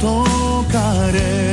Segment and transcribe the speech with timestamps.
[0.00, 1.47] tocaré.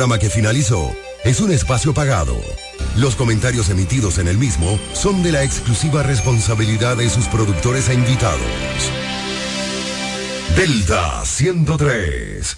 [0.00, 2.34] Programa que finalizó es un espacio pagado.
[2.96, 7.92] Los comentarios emitidos en el mismo son de la exclusiva responsabilidad de sus productores e
[7.92, 8.40] invitados.
[10.56, 12.56] Delta 103.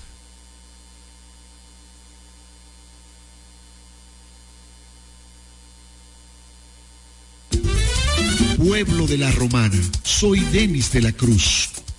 [8.56, 11.70] Pueblo de la Romana, soy Denis de la Cruz,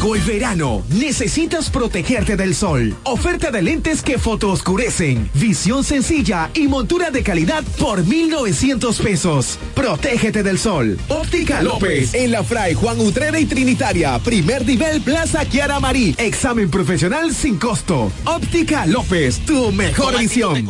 [0.00, 0.82] Llegó el verano.
[0.88, 2.96] Necesitas protegerte del sol.
[3.02, 5.28] Oferta de lentes que fotooscurecen.
[5.34, 9.58] Visión sencilla y montura de calidad por 1,900 pesos.
[9.74, 10.98] Protégete del sol.
[11.08, 12.14] Óptica López.
[12.14, 14.18] En la Fray Juan Utrera y Trinitaria.
[14.20, 16.14] Primer nivel Plaza Kiara Marí.
[16.16, 18.10] Examen profesional sin costo.
[18.24, 19.40] Óptica López.
[19.40, 20.66] Tu mejor visión.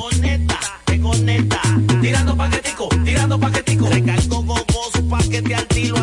[0.86, 1.62] te conecta.
[2.02, 3.88] Tirando paquetico, tirando paquetico.
[3.90, 4.40] Recargo
[5.10, 5.99] paquete al tiro,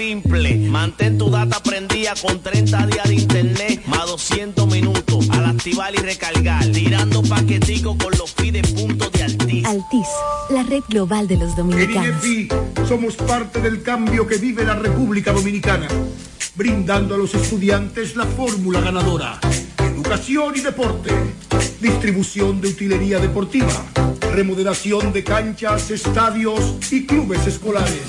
[0.00, 0.56] simple.
[0.56, 5.28] Mantén tu data prendida con 30 días de internet, más 200 minutos.
[5.30, 6.64] Al activar y recargar.
[6.72, 9.66] Tirando paquetico con los pide puntos de Altis.
[9.66, 10.08] Altis,
[10.48, 12.24] la red global de los En dominicanos.
[12.24, 12.48] INEFI
[12.88, 15.88] somos parte del cambio que vive la República Dominicana,
[16.54, 19.38] brindando a los estudiantes la fórmula ganadora.
[19.78, 21.10] Educación y deporte,
[21.80, 23.84] distribución de utilería deportiva,
[24.32, 28.08] remodelación de canchas, estadios y clubes escolares,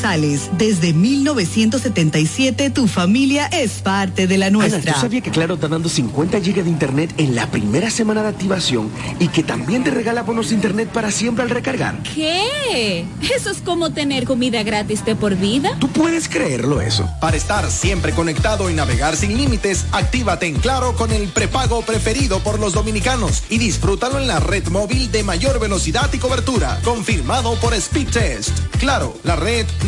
[0.01, 4.81] Desde 1977 tu familia es parte de la nuestra.
[4.81, 8.23] Ana, ¿tú sabías que Claro está dando 50 GB de internet en la primera semana
[8.23, 8.89] de activación
[9.19, 12.01] y que también te regala bonos de internet para siempre al recargar?
[12.01, 13.05] ¿Qué?
[13.21, 15.77] Eso es como tener comida gratis de por vida.
[15.79, 17.07] ¿Tú puedes creerlo eso?
[17.21, 22.39] Para estar siempre conectado y navegar sin límites, actívate en Claro con el prepago preferido
[22.39, 27.53] por los dominicanos y disfrútalo en la red móvil de mayor velocidad y cobertura, confirmado
[27.59, 28.57] por Speedtest.
[28.79, 29.67] Claro, la red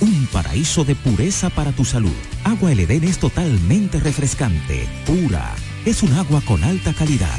[0.00, 2.14] un paraíso de pureza para tu salud.
[2.44, 5.54] Agua El Edén es totalmente refrescante, pura.
[5.84, 7.38] Es un agua con alta calidad,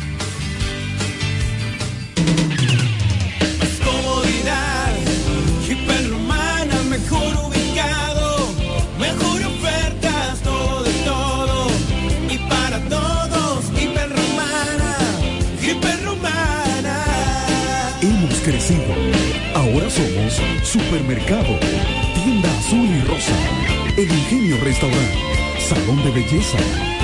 [26.13, 26.57] Belleza,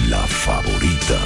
[0.09, 1.19] La favorita.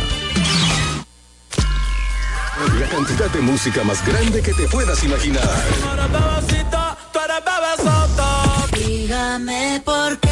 [2.80, 5.44] La cantidad de música más grande que te puedas imaginar.
[8.74, 10.31] Dígame por qué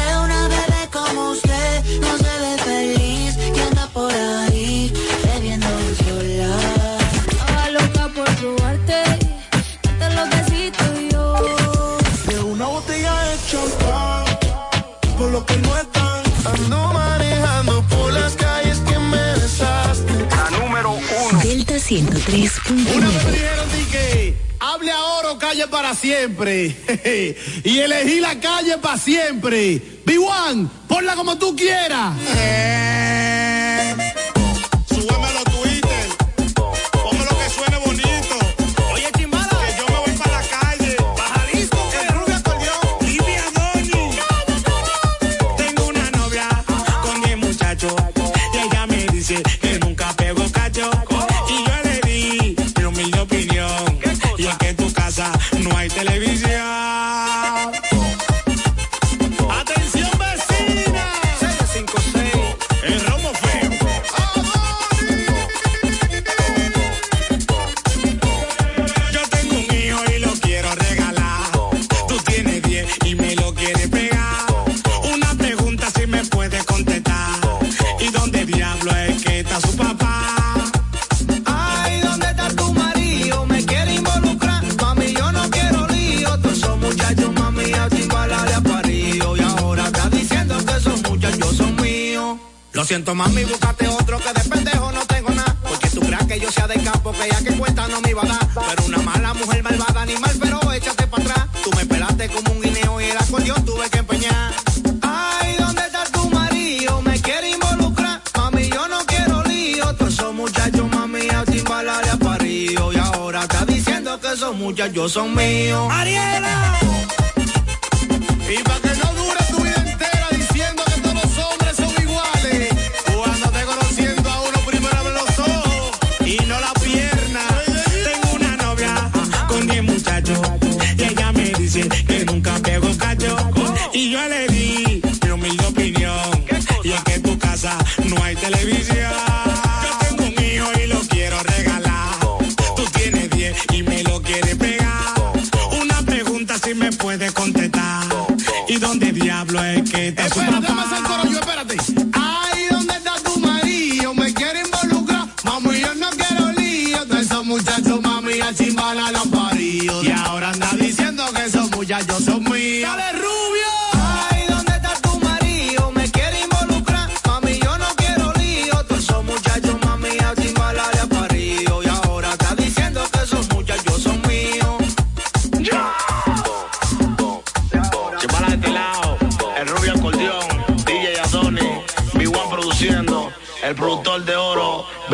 [21.90, 22.96] 103.9.
[22.96, 26.76] Una vez me dijeron di que hable ahora o calle para siempre.
[27.64, 29.82] y elegí la calle para siempre.
[30.06, 32.14] B1, ponla como tú quieras.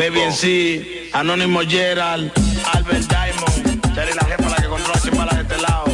[0.07, 2.31] Oro, Baby en sí, Anónimo Gerald,
[2.73, 5.85] Albert Diamond, Terry la jefa la que controla Chimbala de este lado.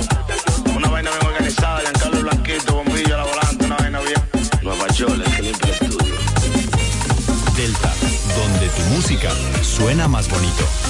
[0.76, 4.22] Una vaina bien organizada, Giancarlo Blanquito, bombillo a la volante, una vaina bien.
[4.62, 6.16] Nueva York, el que limpia el estudio.
[7.56, 7.94] Delta,
[8.36, 10.83] donde tu música suena más bonito.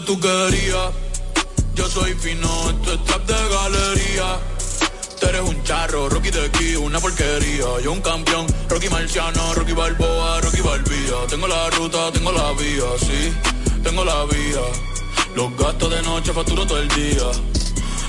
[0.00, 0.90] Tú querías.
[1.74, 4.40] Yo soy fino, esto es trap de galería.
[5.20, 7.66] Tú eres un charro, Rocky de aquí, una porquería.
[7.82, 11.16] Yo un campeón, Rocky Marciano, Rocky Balboa, Rocky Balbía.
[11.28, 13.32] Tengo la ruta, tengo la vía, sí,
[13.82, 14.62] tengo la vía.
[15.34, 17.30] Los gastos de noche facturo todo el día.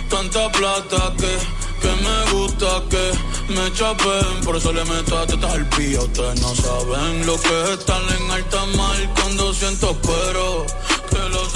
[0.09, 1.37] Tanta plata que,
[1.81, 4.43] que me gusta que me chapen.
[4.43, 6.01] Por eso le meto a tetas al pía.
[6.01, 10.65] Ustedes no saben lo que es estar en alta mar con 200 pero
[11.13, 11.55] que los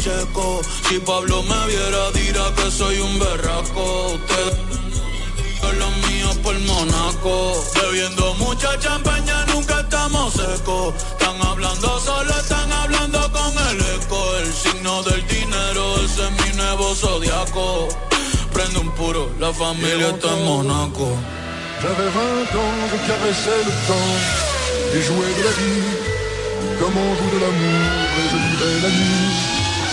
[0.00, 0.60] llegó Checo.
[0.88, 4.12] Si Pablo me viera, dirá que soy un berraco.
[4.14, 4.58] Usted
[5.78, 7.64] los míos por Monaco.
[7.74, 10.94] Bebiendo mucha champaña, nunca estamos secos.
[10.94, 14.36] Están hablando solo, están hablando con el eco.
[14.38, 17.88] El signo del dinero, ese es mi nuevo zodiaco.
[18.52, 21.08] Prende un puro, la familia está en Monaco.
[21.82, 24.50] J'avais 20 ans, je caressais le temps.
[24.92, 25.82] et de la vie,
[26.78, 27.86] comme on joue de l'amour,
[28.18, 29.59] et je vivais la nuit,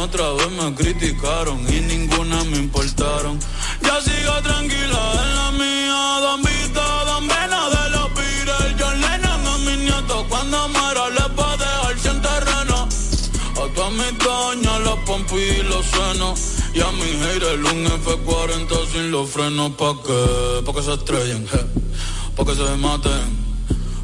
[0.00, 3.38] Otra vez me criticaron y ninguna me importaron.
[3.82, 6.20] Ya sigo tranquila en la mía.
[6.22, 8.76] Don Vito, Don Vena de los Beatles.
[8.80, 10.24] John Lennon a mis nietos.
[10.30, 12.88] Cuando muera les va a dejar sin terreno.
[13.60, 16.40] A todas mis doñas, los pompis y los senos.
[16.72, 19.72] Y a mi haters un F40 sin los frenos.
[19.72, 20.62] ¿Pa' qué?
[20.64, 21.46] Pa' que se estrellen.
[22.36, 23.36] Pa' que se maten.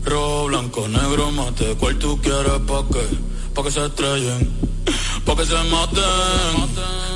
[0.04, 1.74] Rojo, blanco, negro, mate.
[1.80, 2.60] ¿Cuál tú quieres?
[2.68, 3.06] ¿Pa' qué?
[3.54, 4.65] Pa' que se estrellen.
[5.26, 6.56] Pa' que se maten.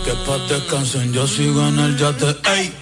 [0.05, 2.37] Que pa' descansen, yo sigo en el yate.
[2.57, 2.73] Ey,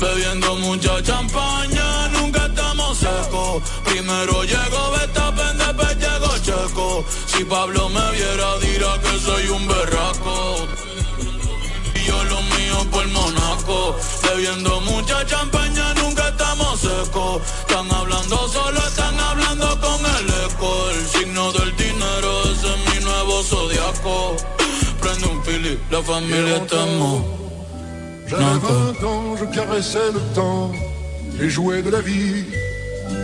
[0.00, 3.62] bebiendo mucha champaña, nunca estamos secos.
[3.84, 7.04] Primero llego Betapen, después llego Checo.
[7.26, 10.66] Si Pablo me viera, dirá que soy un berraco.
[11.96, 13.96] Y yo lo mío por Monaco.
[14.22, 17.42] Bebiendo mucha champaña, nunca estamos secos.
[17.68, 20.90] Están hablando solo, están hablando con el eco.
[20.90, 24.59] El signo del dinero, ese es mi nuevo zodiaco.
[25.70, 27.22] Un la familia estamos.
[28.26, 30.72] J'avais 20 ans, je caressais le temps
[31.40, 32.44] et jouais de la vie,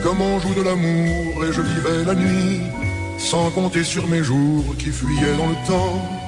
[0.02, 2.60] comme on joue de l'amour, et je vivais la nuit,
[3.18, 6.25] sans compter sur mes jours qui fuyaient dans le temps.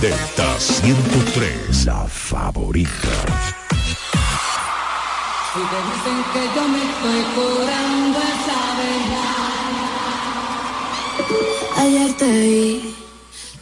[0.00, 2.90] Delta 103, la favorita.
[5.52, 9.38] Si te dicen que yo me estoy curando esa verdad.
[11.78, 12.94] Ayer te vi,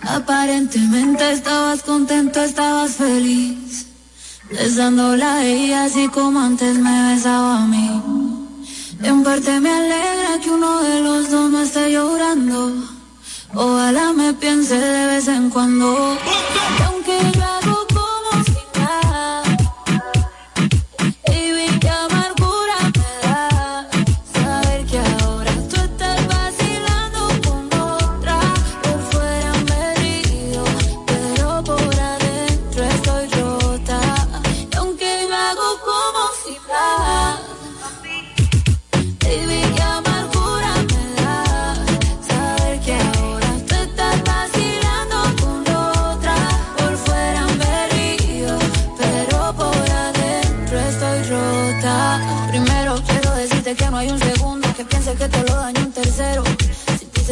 [0.03, 3.87] aparentemente estabas contento, estabas feliz.
[4.51, 8.03] Besándola a ella así como antes me besaba a mí.
[9.03, 12.96] En parte me alegra que uno de los dos no esté llorando.
[13.59, 16.19] Ojalá me piense de vez en cuando.
[16.87, 17.76] Aunque yo hago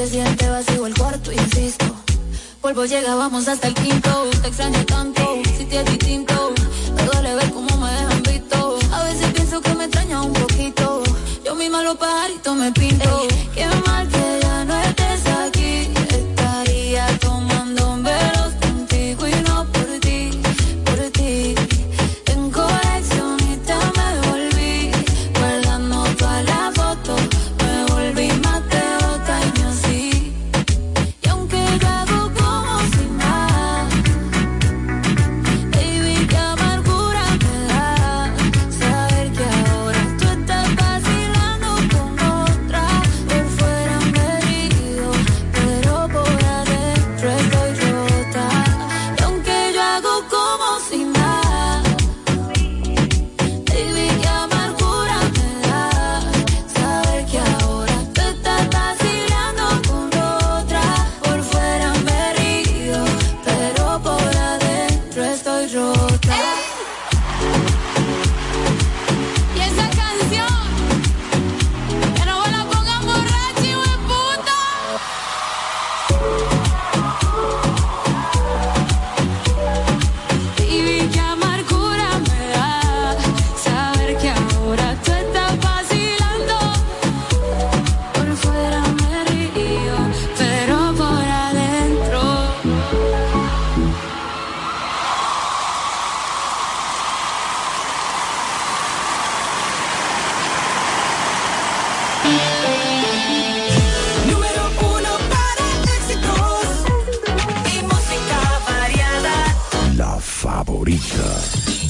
[0.04, 1.86] se siente vacío el cuarto, insisto.
[2.60, 4.28] Polvo llega, vamos hasta el quinto.
[4.42, 5.22] Te extraño tanto,
[5.56, 6.52] si te es distinto.
[6.94, 8.78] Me duele ver cómo me dejan visto.
[8.92, 11.02] A veces pienso que me extraña un poquito.
[11.44, 13.33] Yo misma los pajaritos me pinto.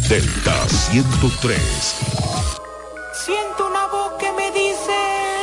[0.08, 1.58] Delta 103.
[3.24, 5.33] Siento una voz que me dice...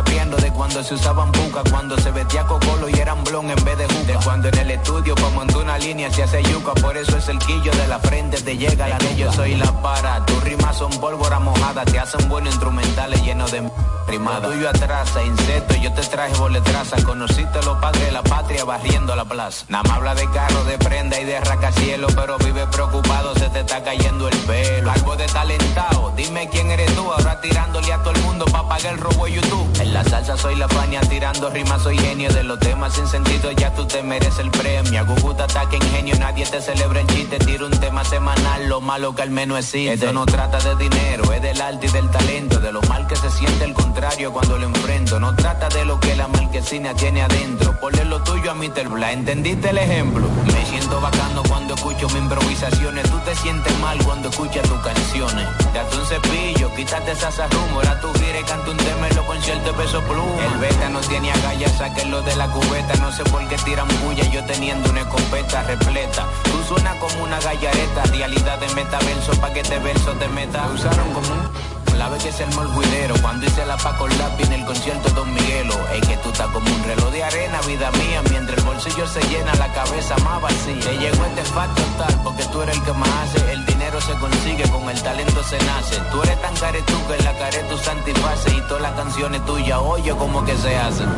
[0.00, 3.84] De cuando se usaban buca, cuando se vestía cocolo y eran blon en vez de
[3.84, 4.06] juca.
[4.06, 7.38] De cuando en el estudio pa' una línea se hace yuca, por eso es el
[7.38, 10.24] quillo de la frente te llega la de yo soy la para.
[10.24, 13.70] Tus rimas son pólvora mojada, te hacen buenos instrumentales llenos de
[14.08, 14.48] rimada.
[14.48, 16.96] Tuyo atrasa, insecto, yo te traje boletraza.
[17.04, 19.66] Conociste los padres de la patria barriendo la plaza.
[19.68, 23.60] Nada más habla de carro, de prenda y de racacielo, pero vive preocupado, se te
[23.60, 24.90] está cayendo el pelo.
[24.90, 28.94] Algo de talentado, dime quién eres tú, ahora tirándole a todo el mundo pa' pagar
[28.94, 29.68] el robo de YouTube.
[29.90, 33.72] La salsa soy la fania, tirando rimas soy genio de los temas sin sentido, ya
[33.74, 35.04] tú te mereces el premio.
[35.06, 39.22] Guguta ataque ingenio, nadie te celebra en chiste, tiro un tema semanal, lo malo que
[39.22, 39.94] al menos existe.
[39.94, 43.16] Esto no trata de dinero, es del arte y del talento, de lo mal que
[43.16, 45.18] se siente el contrario cuando lo enfrento.
[45.18, 48.88] No trata de lo que la marquesina tiene adentro, ponle lo tuyo a Mr.
[48.88, 50.26] Bla, ¿entendiste el ejemplo?
[50.46, 55.46] Me siento bacano cuando escucho mis improvisaciones, tú te sientes mal cuando escuchas tus canciones.
[55.74, 60.58] Date un cepillo, quítate esas arrumoras, tú gires, canta un tema en los conciertos El
[60.58, 64.44] beta no tiene agallas, sáquenlo de la cubeta, no sé por qué tiran bulla, yo
[64.44, 66.26] teniendo una escopeta repleta.
[66.44, 70.66] Tú suenas como una gallareta, realidad de metaverso, pa' que te verso te meta.
[70.66, 74.46] Me usaron como un la vez que armó el juidero Cuando hice la Paco Lápiz
[74.46, 77.90] en el concierto Don Miguelo Es que tú estás como un reloj de arena, vida
[77.90, 82.14] mía Mientras el bolsillo se llena, la cabeza más vacía Te llegó este facto tal
[82.24, 83.66] porque tú eres el que más hace El
[84.00, 85.96] dinero se consigue, con el talento se nace.
[86.10, 89.78] Tú eres tan caretú que en la care tu satisface Y todas las canciones tuyas,
[89.78, 91.08] oye como que se hacen.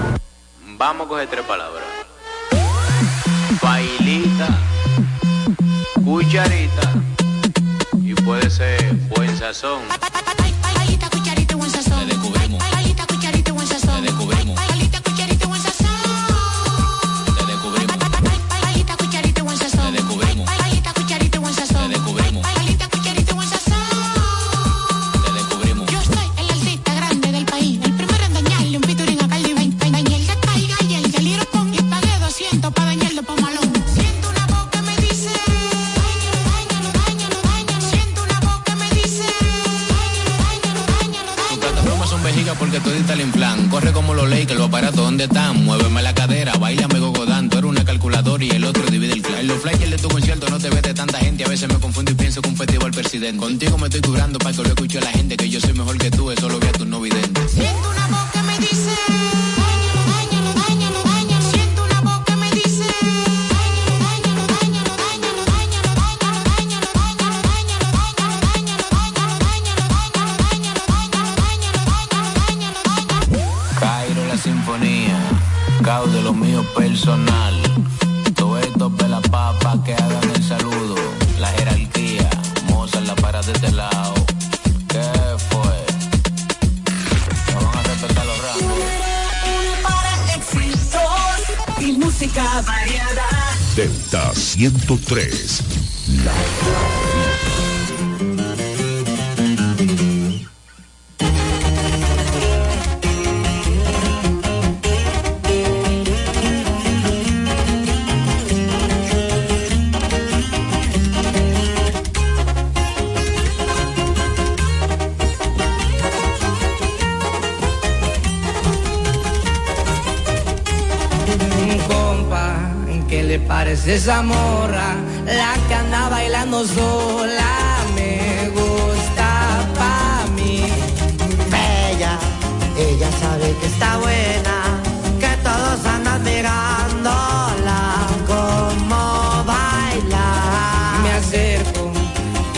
[0.77, 1.85] Vamos a coger tres palabras.
[3.63, 4.49] Bailita
[6.05, 6.93] Cucharita
[8.03, 9.83] Y puede ser buen sazón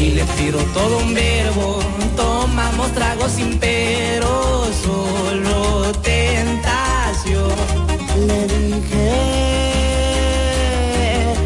[0.05, 1.79] y le tiro todo un verbo.
[2.17, 7.55] Tomamos tragos sin pero, solo tentación.
[8.27, 9.11] Le dije,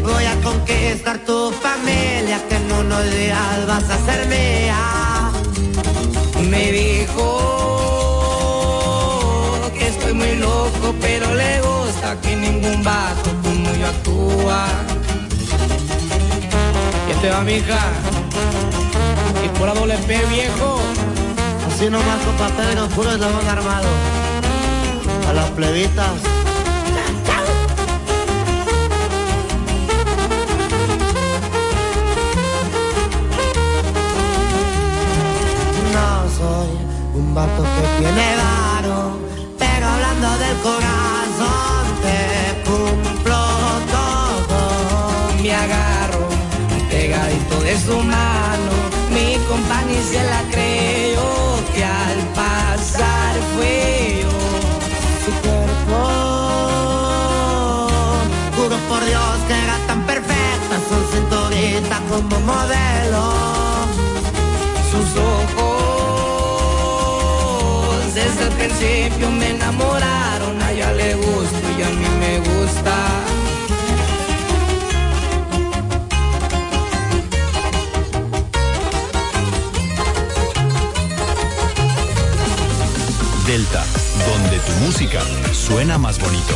[0.03, 5.31] voy a conquistar tu familia, que en unos días vas a ser mía.
[6.49, 7.27] Me dijo
[9.77, 14.67] que estoy muy loco, pero le gusta que ningún vato como yo actúa.
[17.07, 18.18] ¿Qué te va, mija?
[19.43, 20.79] Y por la doble P, viejo.
[21.67, 23.87] Así nomás con papel no puro y van armado.
[25.29, 26.11] A las plebitas.
[35.93, 36.71] No soy
[37.13, 39.19] un vato que tiene varo,
[39.57, 42.19] pero hablando del corazón te
[42.69, 43.41] cumplo
[43.95, 45.41] todo.
[45.41, 46.18] Me agarro
[47.59, 48.71] pegadito de su mano,
[49.11, 51.23] mi compa ni se la creyó
[51.73, 54.29] que al pasar fue yo.
[55.25, 55.99] Su cuerpo,
[58.55, 63.25] juro por Dios que era tan perfecta, su cinturita como modelo.
[64.91, 65.79] Sus ojos
[68.13, 73.38] desde el principio me enamoraron, a ella le gusto y a mí me gusta.
[84.85, 85.21] Música
[85.53, 86.55] suena más bonito.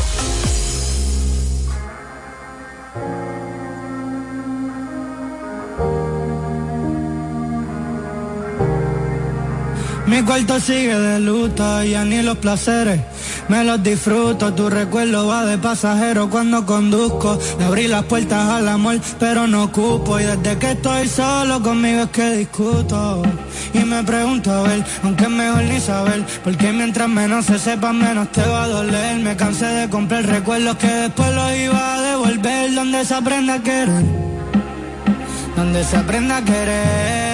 [10.08, 13.02] Mi cuarto sigue de luto, ya ni los placeres
[13.47, 14.54] me los disfruto.
[14.54, 17.39] Tu recuerdo va de pasajero cuando conduzco.
[17.60, 20.19] Le abrí las puertas al amor, pero no ocupo.
[20.19, 23.21] Y desde que estoy solo conmigo es que discuto.
[23.74, 28.32] Y me pregunto a ver, aunque mejor ni saber, porque mientras menos se sepa, menos
[28.32, 29.18] te va a doler.
[29.20, 32.74] Me cansé de comprar recuerdos que después los iba a devolver.
[32.74, 34.04] Donde se aprenda a querer,
[35.56, 37.34] donde se aprenda a querer.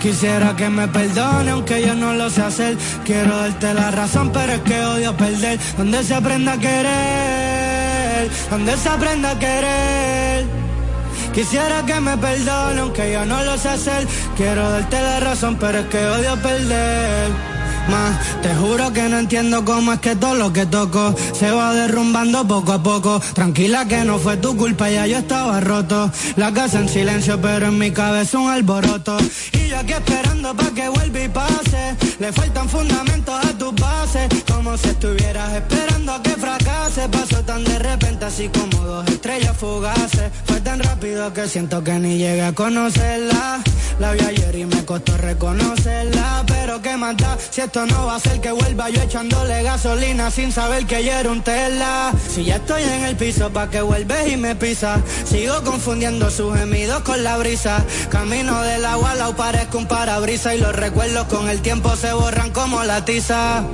[0.00, 4.52] Quisiera que me perdone aunque yo no lo sé hacer Quiero darte la razón pero
[4.52, 10.17] es que odio perder Donde se aprenda a querer Donde se aprenda a querer
[11.38, 14.08] Quisiera que me perdone aunque yo no lo sé hacer.
[14.36, 17.47] Quiero darte la razón pero es que odio perder
[18.42, 22.46] te juro que no entiendo cómo es que todo lo que toco se va derrumbando
[22.46, 23.20] poco a poco.
[23.34, 26.10] Tranquila que no fue tu culpa, ya yo estaba roto.
[26.36, 29.16] La casa en silencio, pero en mi cabeza un alboroto.
[29.52, 31.96] Y yo aquí esperando pa' que vuelva y pase.
[32.18, 34.28] Le faltan fundamentos a tus bases.
[34.46, 37.08] Como si estuvieras esperando a que fracase.
[37.08, 40.30] Pasó tan de repente, así como dos estrellas fugaces.
[40.46, 43.60] Fue tan rápido que siento que ni llegué a conocerla.
[43.98, 46.44] La vi ayer y me costó reconocerla.
[46.46, 50.52] Pero qué mata, si esto no va a ser que vuelva yo echándole gasolina sin
[50.52, 52.12] saber que yo era un tela.
[52.28, 55.00] Si ya estoy en el piso, pa' que vuelves y me pisa.
[55.24, 57.84] Sigo confundiendo sus gemidos con la brisa.
[58.10, 60.54] Camino del agua, la parezco un parabrisa.
[60.54, 63.64] Y los recuerdos con el tiempo se borran como la tiza.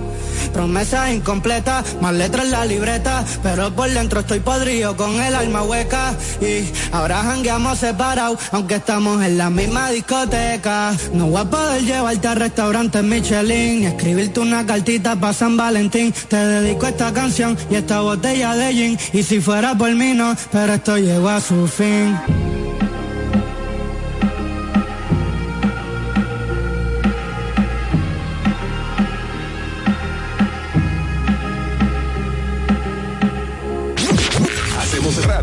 [0.53, 5.63] Promesas incompletas, más letras en la libreta, pero por dentro estoy podrido con el alma
[5.63, 6.15] hueca.
[6.41, 10.93] Y ahora jangueamos separados, aunque estamos en la misma discoteca.
[11.13, 16.13] No voy a poder llevarte a restaurantes Michelin, ni escribirte una cartita para San Valentín.
[16.29, 18.99] Te dedico esta canción y esta botella de gin.
[19.13, 22.64] Y si fuera por mí no, pero esto llegó a su fin.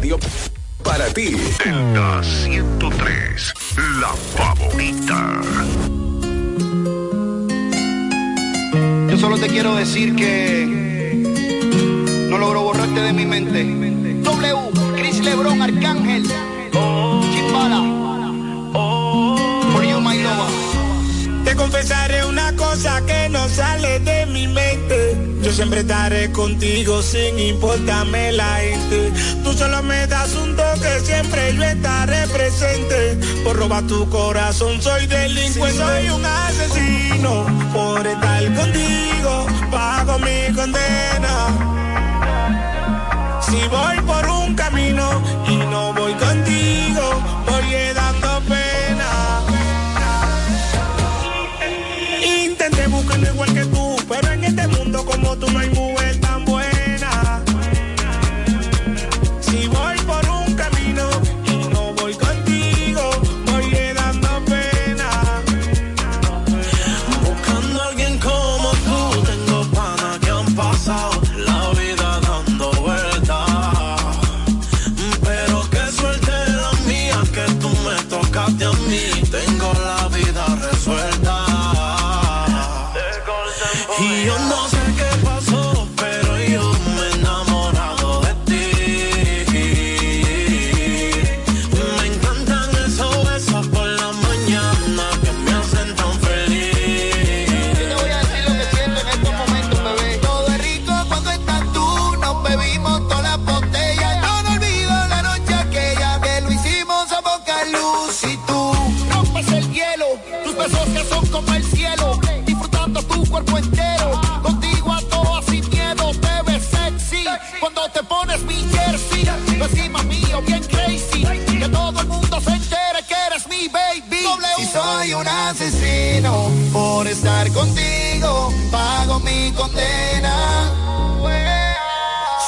[0.01, 0.17] Radio
[0.83, 1.35] para ti.
[1.63, 3.53] Delta 103,
[3.99, 5.41] la favorita.
[9.09, 10.65] Yo solo te quiero decir que
[12.31, 13.63] no logro borrarte de mi mente.
[14.23, 16.23] W, Chris Lebron, Arcángel,
[16.71, 17.90] Chimbala,
[25.51, 29.11] Yo siempre estaré contigo sin importarme la gente.
[29.43, 33.19] Tú solo me das un toque, siempre yo estaré presente.
[33.43, 35.77] Por robar tu corazón soy delincuente.
[35.77, 39.45] Soy un asesino por estar contigo.
[39.69, 41.35] Pago mi condena.
[43.41, 45.21] Si voy por un camino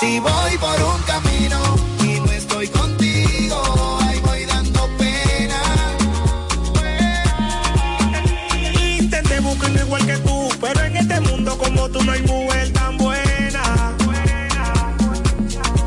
[0.03, 1.59] Si voy por un camino
[2.03, 5.61] y no estoy contigo, ahí voy dando pena.
[8.99, 12.97] Intenté buscarlo igual que tú, pero en este mundo como tú no hay mujer tan
[12.97, 13.95] buena.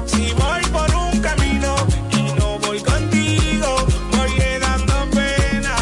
[0.06, 1.76] Si voy por un camino
[2.12, 5.76] y no voy contigo, voy dando pena.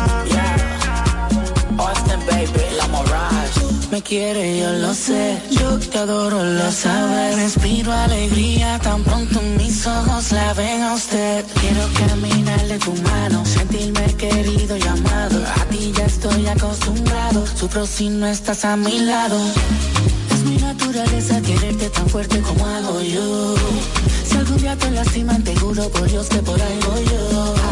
[1.79, 3.61] Austin, baby, la Mirage.
[3.93, 5.54] Me quiere, yo lo sé.
[5.65, 7.37] Yo te adoro, lo sabes.
[7.37, 11.43] Respiro alegría tan pronto mis ojos la ven a usted.
[11.59, 15.43] Quiero caminarle tu mano, sentirme querido y amado.
[15.59, 17.47] A ti ya estoy acostumbrado.
[17.47, 19.39] Sufro si no estás a mi lado.
[20.35, 23.55] Es mi naturaleza quererte tan fuerte como hago yo.
[24.29, 27.64] Si algún día te lastiman, te juro por Dios que por voy yo.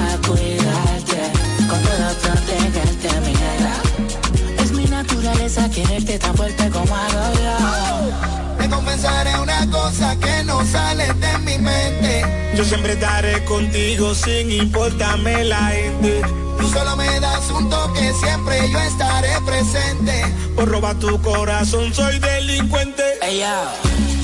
[5.70, 8.56] Quererte tan fuerte como hago yo.
[8.58, 12.52] Te confesaré una cosa que no sale de mi mente.
[12.56, 16.22] Yo siempre estaré contigo sin importarme la gente.
[16.58, 20.24] Tú solo me das un toque, siempre yo estaré presente.
[20.56, 23.02] Por robar tu corazón soy delincuente.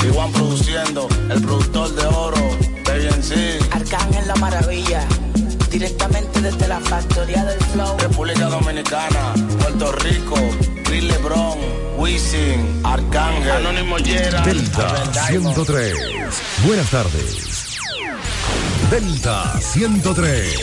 [0.07, 2.39] Iguan produciendo, el productor de oro,
[3.21, 3.59] sí.
[3.71, 5.07] Arcángel la maravilla,
[5.71, 7.97] directamente desde la factoría del flow.
[7.99, 10.37] República Dominicana, Puerto Rico,
[10.85, 11.59] Chris Lebron,
[11.97, 15.95] Wisin, Arcángel, Anónimo Yera, Delta 103.
[16.65, 17.79] Buenas tardes.
[18.91, 20.55] Delta 103.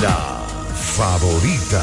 [0.00, 0.40] La
[0.74, 1.82] favorita.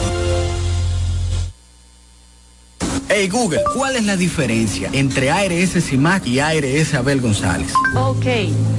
[3.13, 7.73] Hey Google, ¿cuál es la diferencia entre ARS CIMAC y ARS Abel González?
[7.93, 8.25] Ok,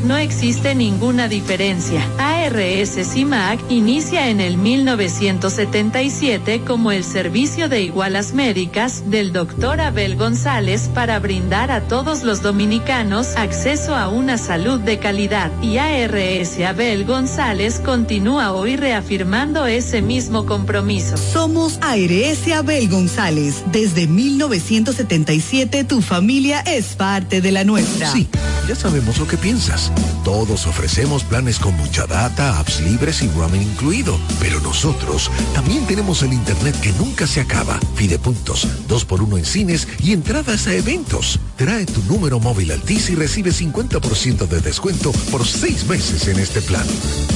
[0.07, 2.03] no existe ninguna diferencia.
[2.51, 10.91] CIMAC inicia en el 1977 como el servicio de igualas médicas del doctor Abel González
[10.93, 15.53] para brindar a todos los dominicanos acceso a una salud de calidad.
[15.63, 21.17] Y ARS Abel González continúa hoy reafirmando ese mismo compromiso.
[21.17, 23.63] Somos ARS Abel González.
[23.71, 28.11] Desde 1977 tu familia es parte de la nuestra.
[28.11, 28.29] Sí,
[28.69, 29.93] ya sabemos lo que piensas.
[30.25, 34.19] Todos ofrecemos planes con mucha data, apps libres y roaming incluido.
[34.41, 37.79] Pero nosotros también tenemos el internet que nunca se acaba.
[37.95, 41.39] Fidepuntos, dos por uno en cines y entradas a eventos.
[41.57, 46.61] Trae tu número móvil Altis y recibe 50% de descuento por seis meses en este
[46.63, 46.87] plan.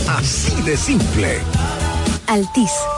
[0.08, 1.38] Así de simple.
[2.26, 2.70] Altis,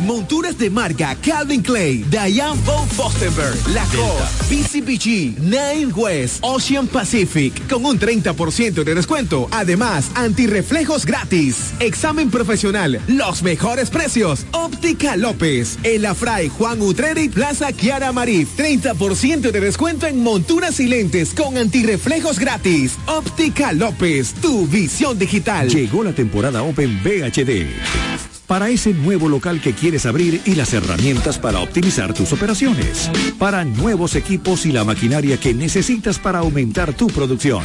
[0.00, 7.84] Monturas de marca Calvin Clay, Diane von Fostenberg, Lacoste, BCBG, Nine West, Ocean Pacific, con
[7.84, 9.48] un 30% de descuento.
[9.50, 11.72] Además, antirreflejos gratis.
[11.80, 14.46] Examen profesional, los mejores precios.
[14.52, 18.56] Óptica López, El Afray Juan Utreri, Plaza Kiara Marif.
[18.56, 22.96] 30% de descuento en monturas y lentes con antirreflejos gratis.
[23.06, 25.68] Óptica López, tu visión digital.
[25.68, 28.27] Llegó la temporada Open VHD.
[28.48, 33.62] Para ese nuevo local que quieres abrir y las herramientas para optimizar tus operaciones, para
[33.64, 37.62] nuevos equipos y la maquinaria que necesitas para aumentar tu producción,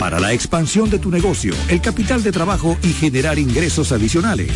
[0.00, 4.50] para la expansión de tu negocio, el capital de trabajo y generar ingresos adicionales,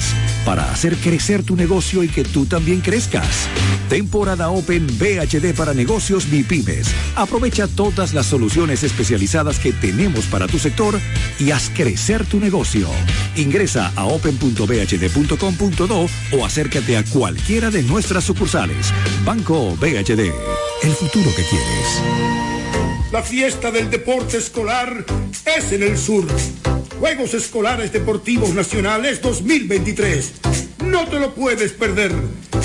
[0.44, 3.48] para hacer crecer tu negocio y que tú también crezcas.
[3.88, 6.88] Temporada Open BHD para negocios MIPIMES.
[7.16, 10.98] Aprovecha todas las soluciones especializadas que tenemos para tu sector
[11.38, 12.88] y haz crecer tu negocio.
[13.36, 14.04] Ingresa a
[16.32, 18.92] o acércate a cualquiera de nuestras sucursales.
[19.26, 20.32] Banco BHD,
[20.82, 22.02] el futuro que quieres.
[23.12, 25.04] La fiesta del deporte escolar
[25.44, 26.24] es en el sur.
[26.98, 30.32] Juegos Escolares Deportivos Nacionales 2023.
[30.86, 32.12] No te lo puedes perder.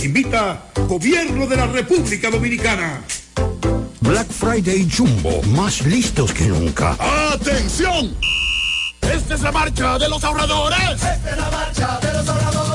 [0.02, 3.02] Invita Gobierno de la República Dominicana.
[4.00, 6.96] Black Friday Jumbo, más listos que nunca.
[7.34, 8.16] ¡Atención!
[9.02, 10.94] Esta es la marcha de los ahorradores.
[10.94, 12.75] Esta es la marcha de los ahorradores.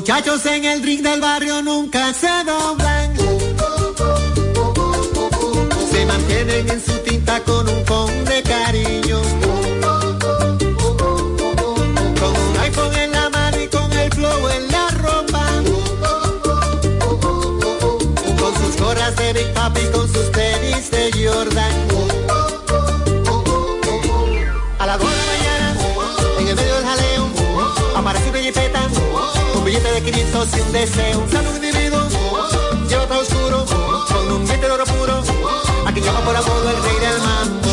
[0.00, 3.14] Muchachos en el ring del barrio nunca se doblan.
[5.92, 8.69] Se mantienen en su tinta con un con de cariño.
[30.40, 31.18] mundo sin deseo.
[31.20, 32.08] Un salón individuo,
[32.88, 35.22] lleva para oscuro, con un diente de oro puro.
[35.86, 37.70] Aquí llama por apodo el rey del mambo.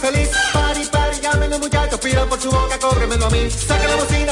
[0.00, 4.29] Feliz, party, party, llámenme muchachos, pidan por su boca, cóbremelo a mí, saca la bocina.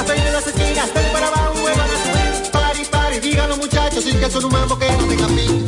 [4.30, 5.67] Son un mambo que no tenga fin.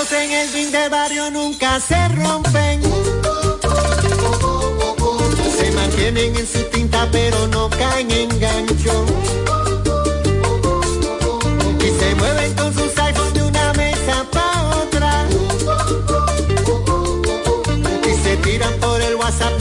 [0.00, 2.80] En el fin de barrio nunca se rompen.
[5.58, 9.04] Se mantienen en su tinta pero no caen en gancho.
[11.80, 15.26] Y se mueven con sus iPhones de una mesa pa' otra.
[18.08, 19.58] Y se tiran por el WhatsApp,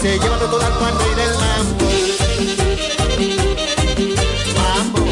[0.00, 1.84] se lleva todo al cuarto y del mambo.
[4.56, 5.06] Mambo.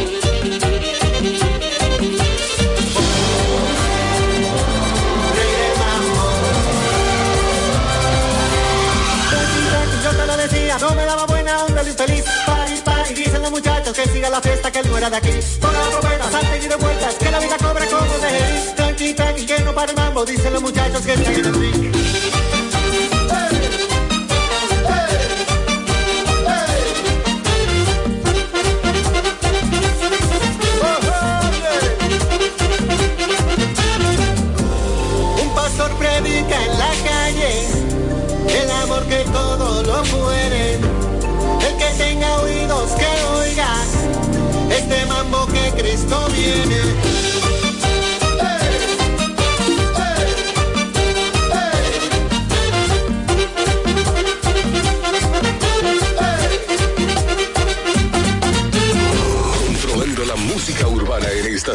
[10.05, 12.25] Yo te lo decía, no me daba buena onda el infeliz.
[12.47, 15.33] Pari, pari, dicen los muchachos que siga la fiesta, que él no era de aquí.
[15.61, 19.45] Toda la trompeta, salten y de vueltas, que la vida cobra como de Tranqui, tranqui,
[19.45, 21.53] que no para el mambo, dicen los muchachos que están en el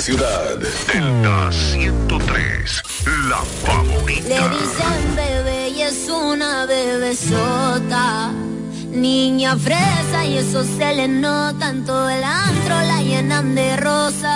[0.03, 0.57] ciudad.
[0.57, 2.83] Delta 103,
[3.29, 4.49] la Le favorita.
[4.49, 7.62] dicen bebé y es una bebesota.
[9.03, 14.31] Niña fresa y eso se le nota en todo el antro, la llenan de rosa.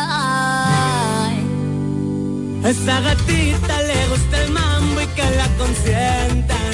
[2.66, 6.74] A esa gatita le gusta el mambo y que la consientan.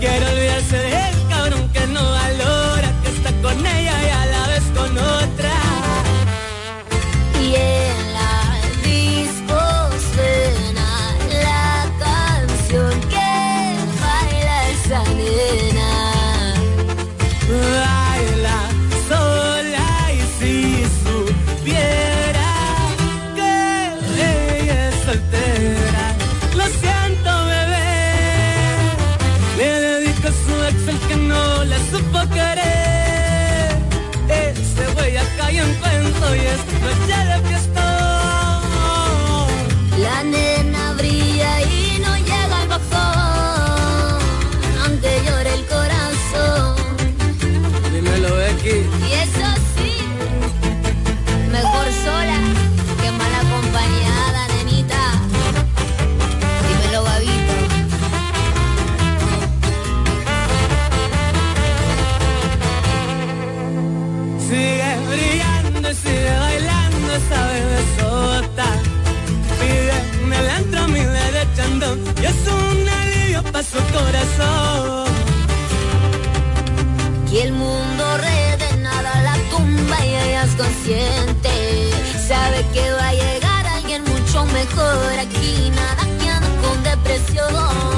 [0.00, 4.64] Quiero olvidarse del cabrón que no valora, que está con ella y a la vez
[4.74, 5.75] con otra.
[73.76, 75.06] Su corazón.
[77.30, 81.50] Y el mundo rede nada la tumba y ella es consciente.
[82.28, 87.96] Sabe que va a llegar alguien mucho mejor aquí, nada que anda con depresión.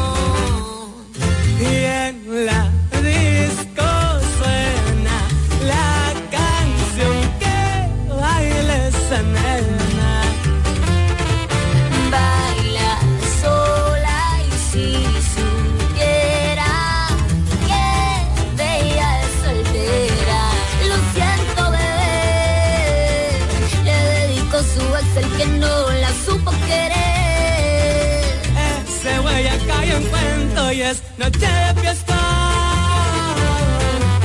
[30.91, 32.17] es noche de fiesta.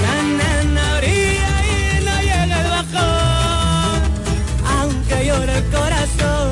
[0.03, 4.01] La nena orilla y no llega el bajón,
[4.79, 6.47] aunque llora el corazón.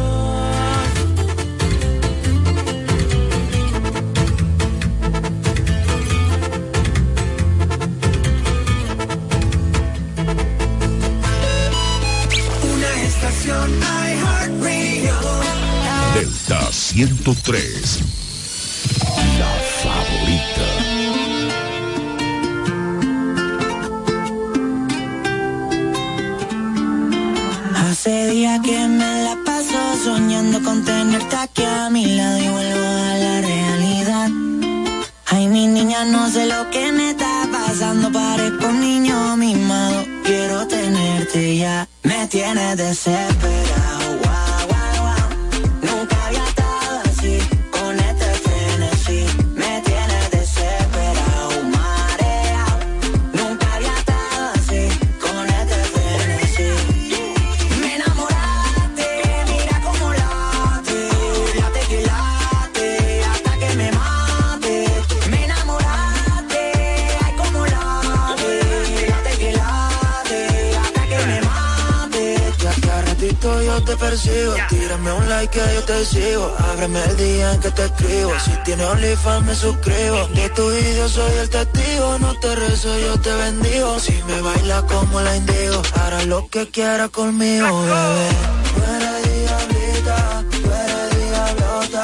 [12.74, 15.18] Una estación iHeartRadio.
[16.16, 17.81] Delta 103.
[42.92, 43.81] desesperar
[75.42, 76.56] like que yo te sigo.
[76.72, 78.32] Ábreme el día en que te escribo.
[78.39, 80.28] Si tienes OnlyFans me suscribo.
[80.36, 82.20] De tu video soy el testigo.
[82.20, 84.00] No te rezo, yo te bendigo.
[84.00, 88.30] Si me baila como la indigo Hará lo que quiera conmigo, bebé.
[88.74, 92.04] Tú eres diablita, tú eres diablota.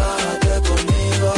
[0.00, 1.32] Bájate conmigo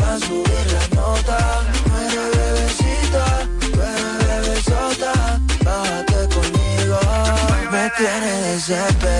[0.00, 1.38] Pa' subir la nota.
[1.84, 3.24] Tú eres bebecita,
[3.72, 5.12] tú eres bebesota.
[5.64, 6.98] Bájate conmigo.
[7.72, 9.19] Me tienes desesperado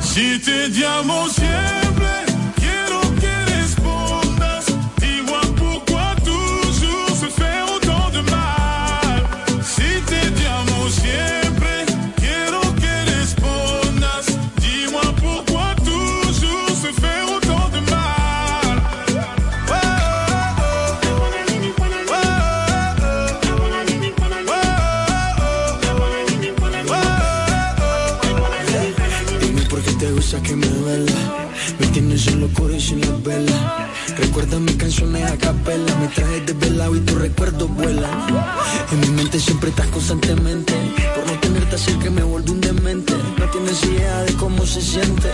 [0.00, 1.81] Si t'es diamant ciel
[37.32, 38.10] recuerdos vuelan.
[38.92, 40.74] En mi mente siempre estás constantemente.
[41.14, 43.14] Por no tenerte cerca me vuelvo un demente.
[43.38, 45.30] No tienes idea de cómo se siente.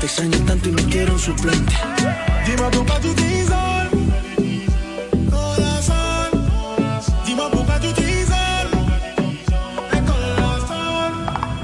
[0.00, 1.74] Te extraño tanto y no quiero un suplente.
[2.46, 3.48] Dime por qué tú dices,
[5.30, 6.28] corazón.
[7.26, 8.66] Dime por qué tú dices,
[10.10, 11.12] corazón.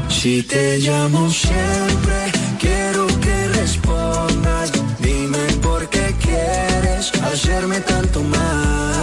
[0.09, 2.18] Si te llamo siempre,
[2.59, 4.72] quiero que respondas.
[4.99, 8.97] Dime por qué quieres hacerme tanto mal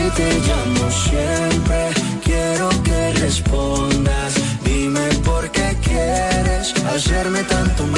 [0.00, 1.90] que te llamo siempre,
[2.24, 4.32] quiero que respondas.
[4.64, 7.89] Dime por qué quieres hacerme tanto mal.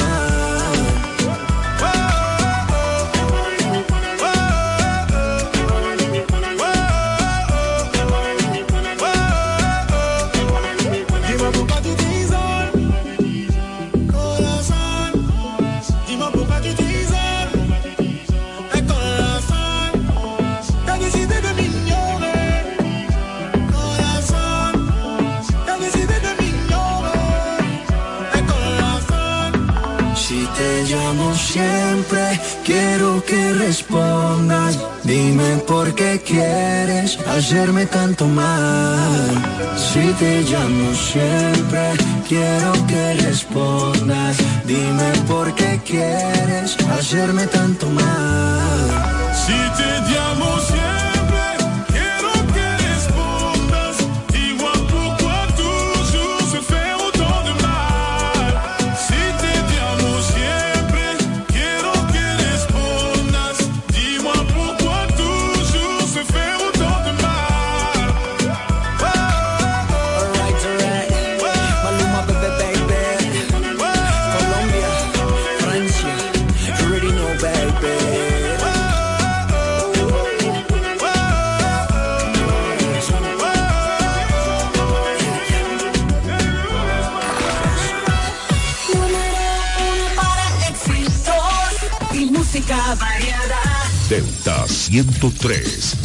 [35.13, 39.11] Dime por qué quieres hacerme tanto mal.
[39.77, 41.91] Si te llamo siempre,
[42.27, 44.37] quiero que respondas.
[44.65, 48.89] Dime por qué quieres hacerme tanto mal.
[49.45, 51.02] Si te llamo siempre.
[94.45, 95.95] 103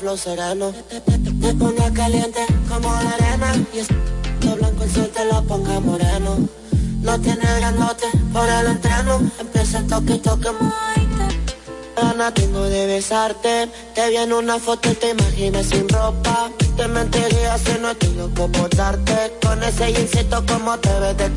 [0.00, 0.72] flow sereno.
[1.42, 3.52] Te ponga caliente como la arena.
[3.74, 3.88] Y es
[4.56, 6.48] blanco el sol te lo ponga moreno.
[7.02, 9.20] No tiene grandote por el entreno.
[9.38, 10.94] Empieza el toque, toque, moja
[11.96, 13.68] Gana tengo de besarte.
[13.94, 16.50] Te vi en una foto y te imaginas sin ropa.
[16.76, 19.36] Te mentiría si no estoy loco por darte.
[19.42, 21.30] Con ese jeansito como te ves de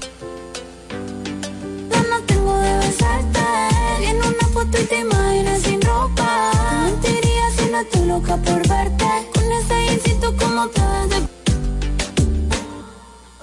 [2.27, 3.39] tengo de besarte.
[3.99, 6.22] Vi en una foto y te imaginas sin ropa.
[7.83, 9.05] Estoy loca por verte.
[9.33, 10.81] Con ese jeansito como te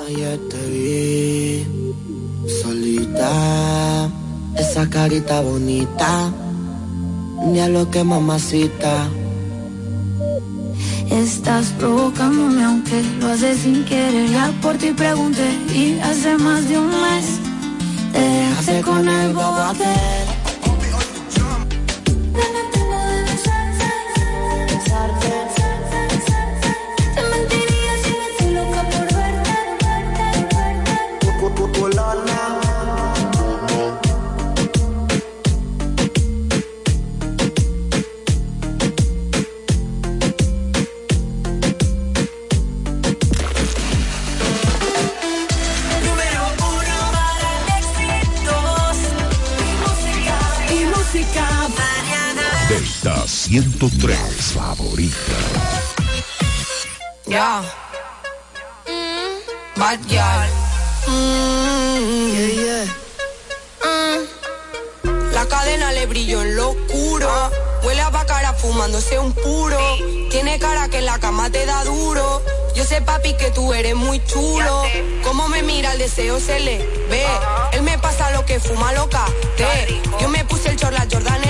[0.07, 1.67] Ayer te vi
[2.63, 4.11] solita,
[4.57, 6.33] esa carita bonita,
[7.47, 9.09] ni a lo que mamacita.
[11.11, 16.79] Estás provocándome aunque lo haces sin querer Ya por ti pregunté y hace más de
[16.79, 17.41] un mes
[18.13, 20.41] Te dejaste con el bobo aquel
[53.81, 55.17] 103, favorita.
[57.25, 57.63] Ya.
[59.75, 60.51] Bad girl.
[61.09, 62.85] Mm.
[63.83, 65.33] Mm.
[65.33, 67.31] La cadena le brilló en lo oscuro.
[67.83, 69.79] Huele a bacara fumándose un puro.
[70.31, 72.43] Tiene cara que en la cama te da duro.
[72.75, 74.83] Yo sé, papi, que tú eres muy chulo.
[75.25, 76.79] Como me mira el deseo se le
[77.09, 77.25] ve.
[77.73, 79.25] Él me pasa lo que fuma loca.
[79.57, 80.03] Te.
[80.21, 81.50] Yo me puse el chorla Jordan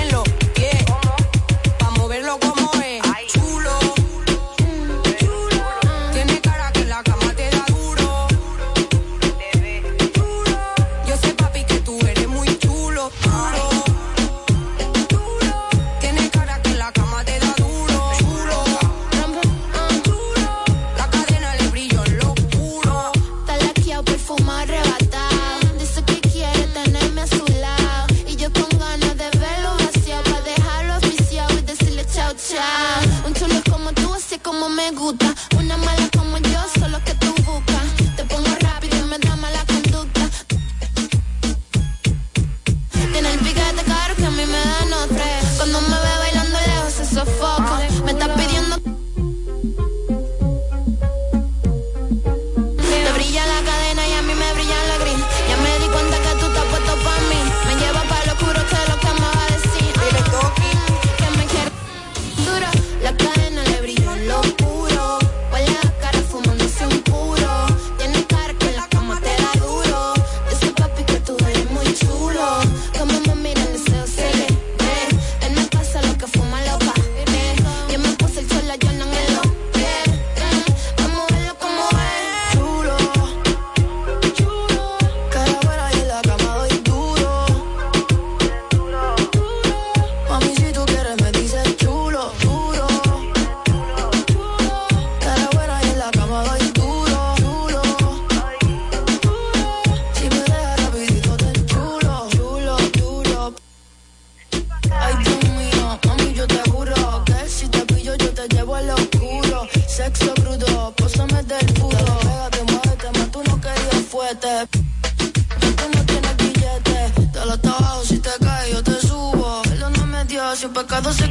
[121.01, 121.30] Dios, si un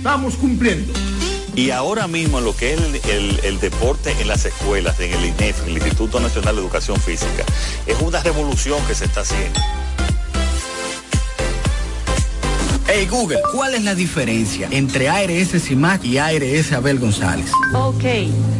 [0.00, 0.94] estamos cumpliendo.
[1.54, 5.26] Y ahora mismo lo que es el, el- el deporte en las escuelas, en el
[5.26, 7.44] INEF, el Instituto Nacional de Educación Física,
[7.86, 9.60] es una revolución que se está haciendo.
[12.92, 17.50] Hey Google, ¿cuál es la diferencia entre ARS CIMAC y ARS Abel González?
[17.74, 18.02] Ok,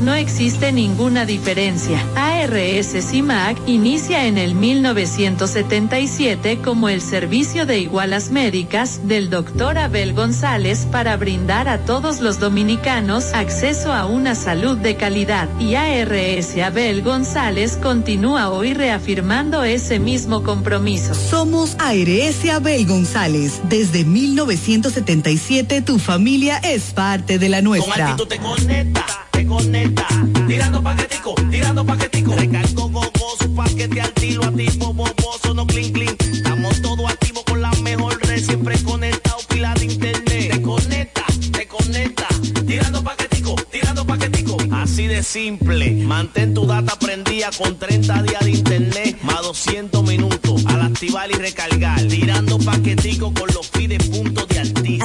[0.03, 2.05] no existe ninguna diferencia.
[2.15, 10.15] ARS CIMAC inicia en el 1977 como el servicio de igualas médicas del doctor Abel
[10.15, 15.51] González para brindar a todos los dominicanos acceso a una salud de calidad.
[15.61, 21.15] Y ARS Abel González continúa hoy reafirmando ese mismo compromiso.
[21.15, 23.61] Somos ARS Abel González.
[23.69, 28.17] Desde 1977 tu familia es parte de la nuestra.
[28.17, 30.07] te conecta, te conecta.
[30.51, 32.35] Tirando paquetico, tirando paquetico.
[32.35, 36.17] Recargo gogoso, paquete al tiro, activo, boboso, no clean, clean.
[36.19, 40.51] Estamos todos activos con la mejor red, siempre conectado, pila de internet.
[40.51, 42.27] Te conecta, te conecta.
[42.67, 44.57] Tirando paquetico, tirando paquetico.
[44.73, 45.93] Así de simple.
[46.05, 50.67] Mantén tu data prendida con 30 días de internet, más 200 minutos.
[50.67, 52.03] Al activar y recargar.
[52.09, 53.70] Tirando paquetico con los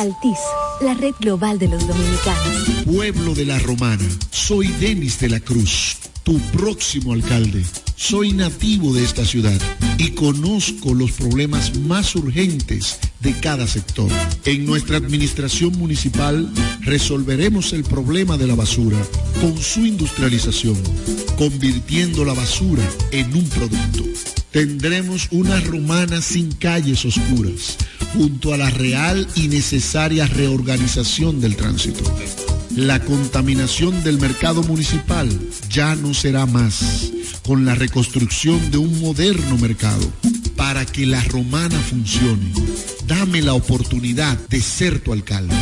[0.06, 0.38] Altis,
[0.82, 2.86] la red global de los dominicanos.
[2.86, 7.66] Pueblo de la Romana, soy Denis de la Cruz, tu próximo alcalde.
[7.95, 9.60] Soy nativo de esta ciudad
[9.97, 14.12] y conozco los problemas más urgentes de cada sector.
[14.45, 16.51] En nuestra administración municipal
[16.82, 18.99] resolveremos el problema de la basura
[19.41, 20.78] con su industrialización,
[21.36, 24.03] convirtiendo la basura en un producto.
[24.56, 27.76] Tendremos una romana sin calles oscuras,
[28.14, 32.06] junto a la real y necesaria reorganización del tránsito.
[32.74, 35.28] La contaminación del mercado municipal
[35.70, 37.12] ya no será más
[37.43, 40.10] con la reconstrucción de un moderno mercado.
[40.56, 42.53] Para que la romana funcione,
[43.08, 45.53] dame la oportunidad de ser tu alcalde.